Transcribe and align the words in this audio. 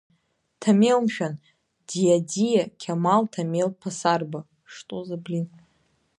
Ҭамел, 0.61 0.99
мшәан, 1.05 1.33
диадиа 1.87 2.63
Қьамал, 2.81 3.23
Ҭамел 3.33 3.69
Ԥасарба! 3.79 4.39